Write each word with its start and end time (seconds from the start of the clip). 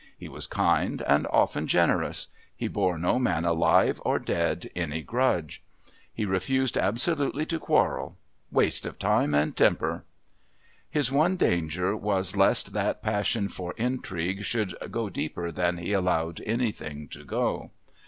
He 0.17 0.27
was 0.27 0.47
kind 0.47 1.03
and 1.03 1.27
often 1.27 1.67
generous; 1.67 2.25
he 2.55 2.67
bore 2.67 2.97
no 2.97 3.19
man 3.19 3.45
alive 3.45 4.01
or 4.03 4.17
dead 4.17 4.71
any 4.75 5.03
grudge. 5.03 5.61
He 6.11 6.25
refused 6.25 6.75
absolutely 6.75 7.45
to 7.45 7.59
quarrel 7.59 8.17
"waste 8.51 8.87
of 8.87 8.97
time 8.97 9.35
and 9.35 9.55
temper." 9.55 10.03
His 10.89 11.11
one 11.11 11.37
danger 11.37 11.95
was 11.95 12.35
lest 12.35 12.73
that 12.73 13.03
passion 13.03 13.47
for 13.47 13.73
intrigue 13.73 14.41
should 14.43 14.73
go 14.89 15.07
deeper 15.09 15.51
than 15.51 15.77
he 15.77 15.93
allowed 15.93 16.41
anything 16.47 17.07
to 17.09 17.23
go. 17.23 17.69